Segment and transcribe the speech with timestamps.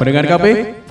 [0.00, 0.46] Pendengar KP,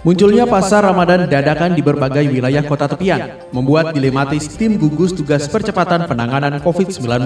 [0.05, 6.05] munculnya pasar Ramadan dadakan di berbagai wilayah kota tepian membuat dilematis tim gugus tugas percepatan
[6.05, 7.25] penanganan COVID-19.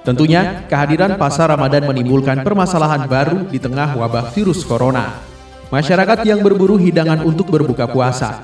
[0.00, 5.20] Tentunya, kehadiran pasar Ramadan menimbulkan permasalahan baru di tengah wabah virus corona.
[5.68, 8.40] Masyarakat yang berburu hidangan untuk berbuka puasa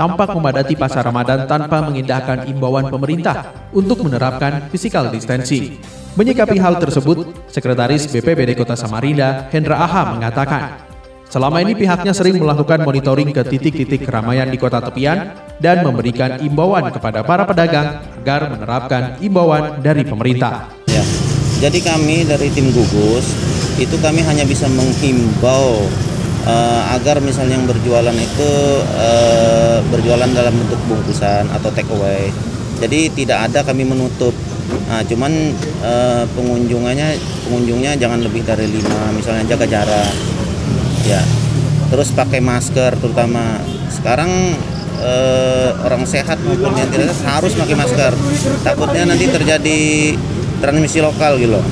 [0.00, 5.76] tampak memadati pasar Ramadan tanpa mengindahkan imbauan pemerintah untuk menerapkan physical distancing.
[6.16, 10.87] Menyikapi hal tersebut, Sekretaris BPBD Kota Samarinda, Hendra Aha mengatakan,
[11.28, 16.88] Selama ini pihaknya sering melakukan monitoring ke titik-titik keramaian di kota tepian dan memberikan imbauan
[16.88, 20.72] kepada para pedagang agar menerapkan imbauan dari pemerintah.
[20.88, 21.04] Ya,
[21.60, 23.28] jadi kami dari tim gugus
[23.76, 25.84] itu kami hanya bisa menghimbau
[26.48, 28.50] uh, agar misalnya yang berjualan itu
[28.96, 32.32] uh, berjualan dalam bentuk bungkusan atau take away.
[32.80, 34.32] Jadi tidak ada kami menutup.
[34.88, 35.52] Nah, cuman
[35.84, 40.37] uh, pengunjungannya pengunjungnya jangan lebih dari lima, misalnya jaga jarak
[41.08, 41.22] ya.
[41.88, 43.64] Terus pakai masker terutama.
[43.88, 44.28] Sekarang
[45.00, 48.12] eh, orang sehat maupun yang tidak sehat harus pakai masker.
[48.60, 49.78] Takutnya nanti terjadi
[50.60, 51.64] transmisi lokal gitu loh.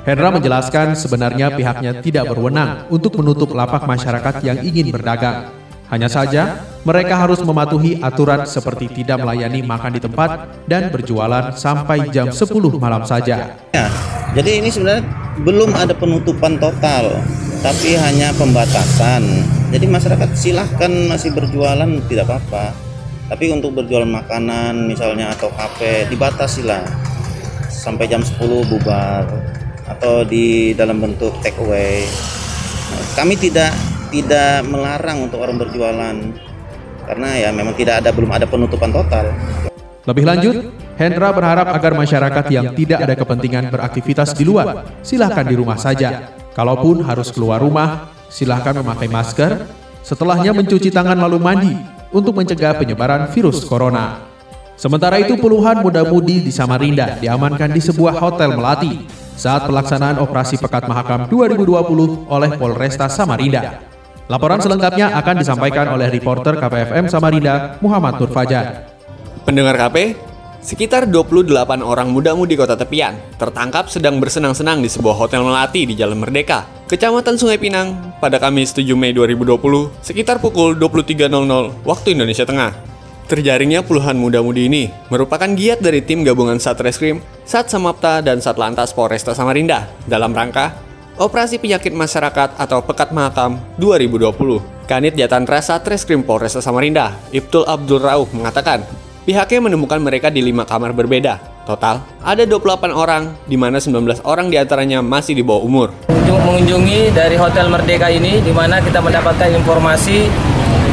[0.00, 5.52] Hendra menjelaskan sebenarnya pihaknya tidak berwenang untuk menutup lapak masyarakat yang ingin berdagang.
[5.90, 12.08] Hanya saja, mereka harus mematuhi aturan seperti tidak melayani makan di tempat dan berjualan sampai
[12.14, 12.46] jam 10
[12.78, 13.58] malam saja.
[13.74, 13.86] Ya,
[14.32, 15.02] jadi ini sebenarnya
[15.42, 17.18] belum ada penutupan total
[17.60, 19.20] tapi hanya pembatasan.
[19.70, 22.72] Jadi masyarakat silahkan masih berjualan tidak apa-apa.
[23.30, 26.82] Tapi untuk berjualan makanan misalnya atau kafe dibatasi lah
[27.70, 29.22] sampai jam 10 bubar
[29.86, 32.08] atau di dalam bentuk take away.
[33.14, 33.70] Kami tidak
[34.10, 36.16] tidak melarang untuk orang berjualan.
[37.06, 39.30] Karena ya memang tidak ada belum ada penutupan total.
[40.08, 40.56] Lebih lanjut
[40.96, 46.39] Hendra berharap agar masyarakat yang tidak ada kepentingan beraktivitas di luar silahkan di rumah saja
[46.50, 49.70] Kalaupun harus keluar rumah, silahkan memakai masker,
[50.02, 51.74] setelahnya mencuci tangan lalu mandi
[52.10, 54.26] untuk mencegah penyebaran virus corona.
[54.80, 59.04] Sementara itu puluhan muda-mudi di Samarinda diamankan di sebuah hotel Melati
[59.36, 63.84] saat pelaksanaan operasi Pekat Mahakam 2020 oleh Polresta Samarinda.
[64.30, 68.88] Laporan selengkapnya akan disampaikan oleh reporter KPFM Samarinda, Muhammad Nur Fajar.
[69.44, 70.14] Pendengar KP,
[70.60, 76.20] Sekitar 28 orang muda-mudi kota tepian tertangkap sedang bersenang-senang di sebuah hotel melati di Jalan
[76.20, 79.56] Merdeka, Kecamatan Sungai Pinang, pada Kamis 7 Mei 2020,
[80.04, 82.76] sekitar pukul 23.00 waktu Indonesia Tengah.
[83.24, 89.32] Terjaringnya puluhan muda-mudi ini merupakan giat dari tim gabungan Satreskrim, Sat Samapta, dan Satlantas Polresta
[89.32, 90.76] Samarinda dalam rangka
[91.16, 94.84] Operasi Penyakit Masyarakat atau Pekat Mahakam 2020.
[94.84, 98.84] Kanit Jatan Satreskrim Polresta Samarinda, Ibtul Abdul Rauf mengatakan,
[99.30, 101.38] Pihaknya menemukan mereka di lima kamar berbeda.
[101.62, 105.94] Total, ada 28 orang, di mana 19 orang di antaranya masih di bawah umur.
[106.10, 110.26] Mengunjungi dari Hotel Merdeka ini, di mana kita mendapatkan informasi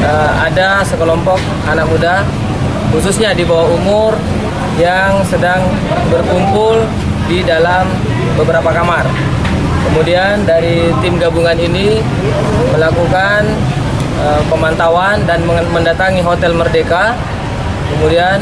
[0.06, 1.34] uh, ada sekelompok
[1.66, 2.22] anak muda,
[2.94, 4.14] khususnya di bawah umur,
[4.78, 5.58] yang sedang
[6.06, 6.86] berkumpul
[7.26, 7.90] di dalam
[8.38, 9.02] beberapa kamar.
[9.82, 11.98] Kemudian dari tim gabungan ini
[12.70, 13.50] melakukan
[14.22, 15.42] uh, pemantauan dan
[15.74, 17.18] mendatangi Hotel Merdeka
[17.96, 18.38] Kemudian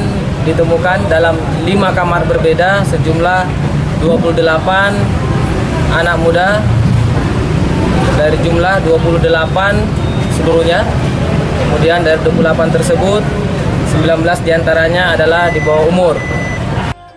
[0.46, 3.42] ditemukan dalam lima kamar berbeda sejumlah
[4.02, 4.42] 28
[5.96, 6.60] anak muda
[8.18, 9.26] dari jumlah 28
[10.40, 10.80] seluruhnya.
[11.56, 13.22] Kemudian dari 28 tersebut
[13.96, 16.14] 19 di antaranya adalah di bawah umur.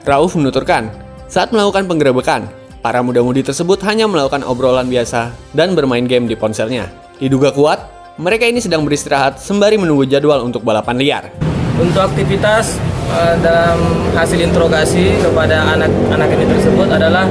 [0.08, 0.90] Rauf menuturkan,
[1.28, 2.48] saat melakukan penggerebekan,
[2.80, 6.88] para muda-mudi tersebut hanya melakukan obrolan biasa dan bermain game di ponselnya.
[7.20, 7.84] Diduga kuat,
[8.16, 11.49] mereka ini sedang beristirahat sembari menunggu jadwal untuk balapan liar.
[11.80, 12.76] Untuk aktivitas
[13.16, 13.80] uh, dalam
[14.12, 17.24] hasil interogasi kepada anak-anak ini tersebut adalah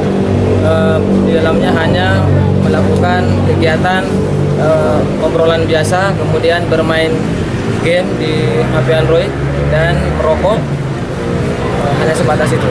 [0.64, 0.96] uh,
[1.28, 2.24] di dalamnya hanya
[2.64, 4.08] melakukan kegiatan
[4.56, 7.12] uh, obrolan biasa, kemudian bermain
[7.84, 9.30] game di HP Android
[9.68, 10.56] dan merokok
[11.84, 12.68] uh, hanya sebatas itu.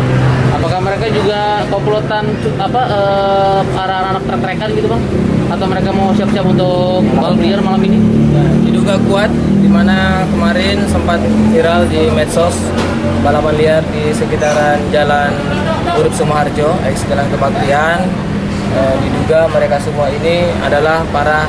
[0.97, 2.25] Mereka juga komplotan
[2.57, 5.03] apa uh, arah anak trek-trekan gitu bang?
[5.53, 8.01] Atau mereka mau siap-siap untuk balap liar malam ini?
[8.65, 9.29] Diduga kuat
[9.61, 11.21] di mana kemarin sempat
[11.53, 12.57] viral di medsos
[13.21, 15.37] balapan liar di sekitaran Jalan
[16.01, 18.01] Urip Sumoharjo, ex Jalan Kebaktian.
[18.73, 21.45] E, diduga mereka semua ini adalah para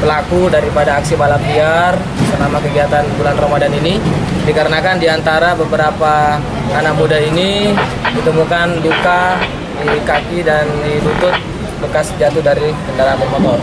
[0.00, 2.00] pelaku daripada aksi balap liar
[2.34, 3.98] selama kegiatan bulan Ramadan ini
[4.46, 6.38] dikarenakan di antara beberapa
[6.74, 7.74] anak muda ini
[8.14, 9.38] ditemukan luka
[9.80, 11.34] di kaki dan di lutut
[11.80, 13.60] bekas jatuh dari kendaraan bermotor.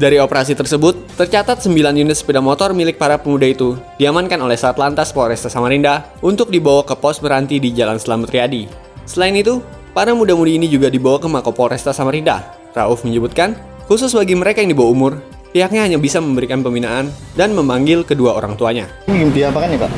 [0.00, 5.12] Dari operasi tersebut, tercatat 9 unit sepeda motor milik para pemuda itu diamankan oleh Satlantas
[5.12, 8.64] Polresta Samarinda untuk dibawa ke pos beranti di Jalan Selamat Riyadi.
[9.04, 9.60] Selain itu,
[9.92, 12.56] para muda-mudi ini juga dibawa ke Mako Polresta Samarinda.
[12.72, 13.52] Rauf menyebutkan,
[13.92, 15.12] khusus bagi mereka yang di bawah umur,
[15.50, 18.86] pihaknya hanya bisa memberikan pembinaan dan memanggil kedua orang tuanya.
[19.10, 19.92] Mimpi apa kan ya Pak?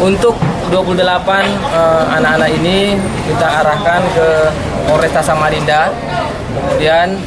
[0.00, 0.34] Untuk
[0.72, 2.96] 28 eh, anak-anak ini
[3.28, 4.28] kita arahkan ke
[4.88, 5.92] Polresta Samarinda.
[6.56, 7.20] Kemudian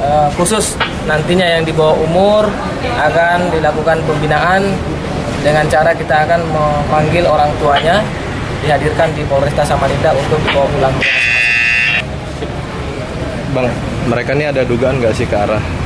[0.00, 2.48] eh, khusus nantinya yang di bawah umur
[2.96, 4.72] akan dilakukan pembinaan
[5.44, 8.00] dengan cara kita akan memanggil orang tuanya
[8.64, 10.96] dihadirkan di Polresta Samarinda untuk dibawa pulang.
[13.50, 13.66] Bang,
[14.08, 15.79] mereka ini ada dugaan nggak sih ke arah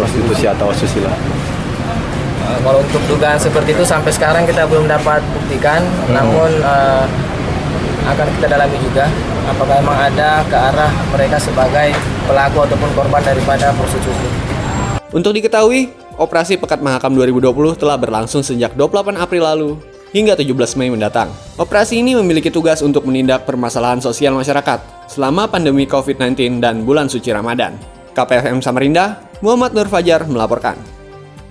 [0.00, 1.12] prostitusi atau asusila?
[1.12, 7.04] Uh, kalau untuk dugaan seperti itu sampai sekarang kita belum dapat buktikan, namun uh,
[8.08, 9.04] akan kita dalami juga
[9.44, 11.92] apakah memang ada ke arah mereka sebagai
[12.24, 14.28] pelaku ataupun korban daripada prostitusi.
[15.10, 19.70] Untuk diketahui, operasi Pekat Mahakam 2020 telah berlangsung sejak 28 April lalu
[20.14, 21.30] hingga 17 Mei mendatang.
[21.58, 27.30] Operasi ini memiliki tugas untuk menindak permasalahan sosial masyarakat selama pandemi COVID-19 dan bulan suci
[27.30, 27.74] Ramadan.
[28.14, 30.76] KPFM Samarinda, Muhammad Nur Fajar melaporkan.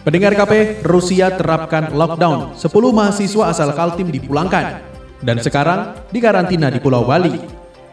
[0.05, 2.53] Pendengar KP, Rusia terapkan lockdown.
[2.55, 4.85] 10 mahasiswa asal Kaltim dipulangkan.
[5.19, 7.35] Dan sekarang dikarantina di Pulau Bali.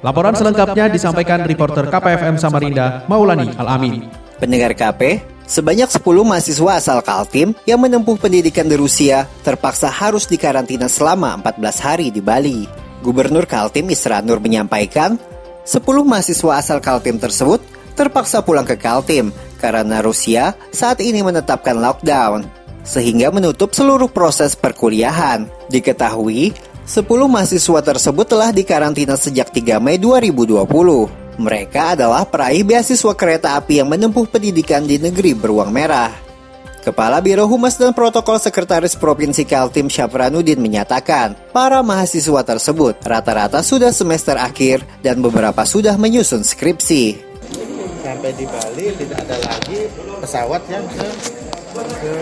[0.04, 4.06] Laporan selengkapnya disampaikan reporter KPFM Samarinda, Maulani Al-Amin.
[4.36, 10.86] Pendengar KP, sebanyak 10 mahasiswa asal Kaltim yang menempuh pendidikan di Rusia terpaksa harus dikarantina
[10.86, 12.68] selama 14 hari di Bali.
[13.00, 15.16] Gubernur Kaltim Isra Nur menyampaikan,
[15.64, 17.64] 10 mahasiswa asal Kaltim tersebut
[17.96, 22.46] terpaksa pulang ke Kaltim karena Rusia saat ini menetapkan lockdown,
[22.86, 25.50] sehingga menutup seluruh proses perkuliahan.
[25.66, 26.54] Diketahui,
[26.86, 30.62] 10 mahasiswa tersebut telah dikarantina sejak 3 Mei 2020.
[31.36, 36.14] Mereka adalah peraih beasiswa kereta api yang menempuh pendidikan di negeri beruang merah.
[36.86, 43.90] Kepala Biro Humas dan Protokol Sekretaris Provinsi Kaltim Syafranuddin menyatakan, para mahasiswa tersebut rata-rata sudah
[43.90, 47.25] semester akhir dan beberapa sudah menyusun skripsi.
[48.06, 49.90] Sampai di Bali tidak ada lagi
[50.22, 51.06] pesawat yang ke,
[51.74, 52.14] ke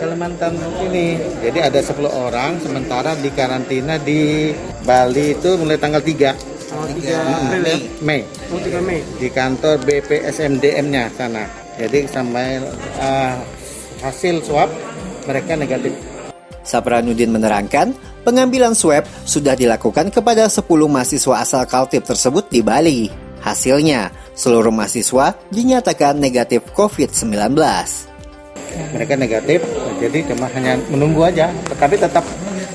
[0.00, 1.20] Kalimantan ini.
[1.44, 4.48] Jadi ada 10 orang sementara di karantina di
[4.88, 7.78] Bali itu mulai tanggal 3 Oh, 3 Mei.
[8.00, 8.20] Mei.
[8.48, 9.04] Oh, 3 Mei.
[9.20, 11.44] Di kantor BPSMDM-nya sana.
[11.76, 12.56] Jadi sampai
[12.96, 13.36] uh,
[14.00, 14.72] hasil swab
[15.28, 15.92] mereka negatif.
[16.64, 17.92] Sapranuddin menerangkan,
[18.24, 23.25] pengambilan swab sudah dilakukan kepada 10 mahasiswa asal Kaltip tersebut di Bali.
[23.46, 27.54] Hasilnya, seluruh mahasiswa dinyatakan negatif COVID-19.
[28.90, 29.62] Mereka negatif,
[30.02, 31.54] jadi cuma hanya menunggu aja.
[31.70, 32.26] Tetapi tetap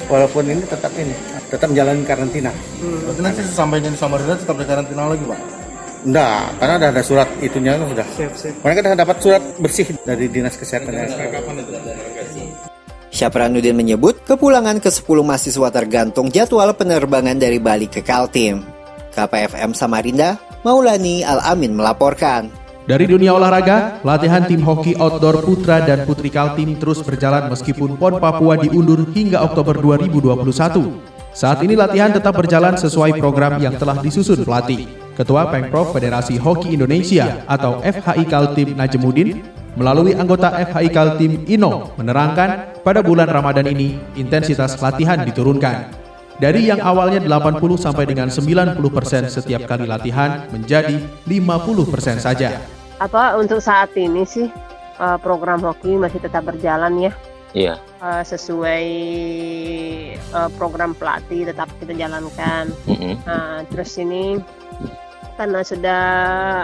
[0.07, 1.11] walaupun ini tetap ini
[1.51, 2.55] tetap menjalani karantina.
[2.79, 5.39] Berarti nanti sesampainya di Samarinda tetap di karantina lagi, Pak?
[6.01, 8.07] Enggak, karena ada, ada surat itunya sudah.
[8.17, 8.55] Siap, siap.
[8.63, 10.91] Mereka sudah dapat surat bersih dari dinas kesehatan.
[13.11, 18.63] Syafranuddin menyebut kepulangan ke 10 mahasiswa tergantung jadwal penerbangan dari Bali ke Kaltim.
[19.11, 22.53] KPFM Samarinda, Maulani Al-Amin melaporkan.
[22.85, 28.21] Dari dunia olahraga, latihan tim hoki outdoor putra dan putri Kaltim terus berjalan meskipun PON
[28.21, 31.01] Papua diundur hingga Oktober 2021.
[31.33, 34.85] Saat ini latihan tetap berjalan sesuai program yang telah disusun pelatih.
[35.17, 39.41] Ketua Pengprov Federasi Hoki Indonesia atau FHI Kaltim Najemudin
[39.73, 46.00] melalui anggota FHI Kaltim Ino menerangkan pada bulan Ramadan ini intensitas latihan diturunkan.
[46.41, 48.81] Dari yang awalnya 80 sampai dengan 90%
[49.29, 50.97] setiap kali latihan menjadi
[51.29, 52.57] 50% saja.
[52.97, 54.49] Apa untuk saat ini sih
[54.97, 57.11] eh, program hoki masih tetap berjalan ya?
[57.53, 57.73] Iya.
[57.77, 58.85] Eh, sesuai
[60.17, 62.73] eh, program pelatih tetap kita jalankan.
[63.21, 64.41] Nah, terus ini
[65.37, 66.03] karena sudah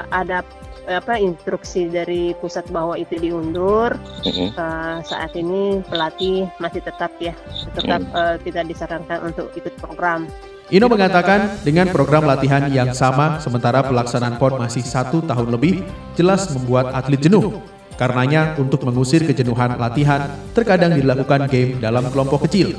[0.10, 0.42] ada
[0.88, 3.92] apa instruksi dari pusat bahwa itu diundur
[4.24, 4.56] Mm-mm.
[4.56, 7.36] eh, saat ini pelatih masih tetap ya
[7.76, 10.24] tetap eh, tidak disarankan untuk ikut program
[10.68, 15.80] Ino mengatakan dengan program latihan yang sama sementara pelaksanaan PON masih satu tahun lebih
[16.20, 17.64] jelas membuat atlet jenuh.
[17.96, 22.76] Karenanya untuk mengusir kejenuhan latihan terkadang dilakukan game dalam kelompok kecil.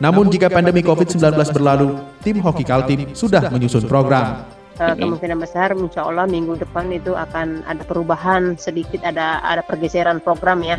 [0.00, 4.55] Namun jika pandemi COVID-19 berlalu, tim hoki Kaltim sudah menyusun program.
[4.76, 10.20] Eh, kemungkinan besar insya Allah minggu depan itu akan ada perubahan sedikit ada ada pergeseran
[10.20, 10.76] program ya.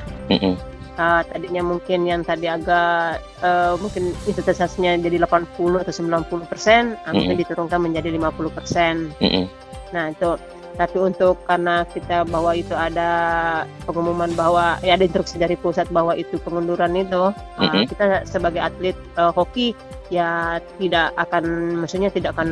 [0.98, 7.38] Eh, tadinya mungkin yang tadi agak eh, mungkin intensitasnya jadi 80 atau 90 persen Mm-mm.
[7.38, 9.14] diturunkan menjadi 50 persen
[9.94, 10.38] nah itu
[10.78, 13.10] Tapi untuk karena kita bahwa itu ada
[13.90, 17.90] pengumuman bahwa ya ada instruksi dari pusat bahwa itu pengunduran itu, uh, Mhm.
[17.90, 19.74] kita sebagai atlet uh, hoki
[20.14, 22.50] ya tidak akan maksudnya tidak akan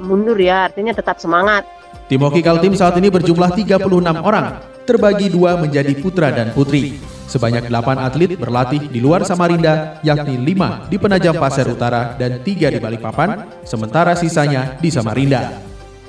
[0.00, 1.68] mundur ya, artinya tetap semangat.
[2.10, 3.86] Tim hoki Kaltim saat ini berjumlah 36
[4.18, 6.98] orang, terbagi dua menjadi putra dan putri.
[7.30, 12.74] Sebanyak 8 atlet berlatih di luar Samarinda, yakni 5 di Penajam Pasir Utara dan 3
[12.74, 15.54] di Balikpapan, sementara sisanya di Samarinda.